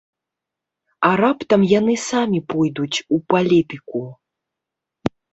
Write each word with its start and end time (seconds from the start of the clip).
А 1.09 1.09
раптам 1.21 1.65
яны 1.79 1.93
самі 2.09 2.39
пойдуць 2.53 2.97
у 3.17 3.19
палітыку? 3.33 4.01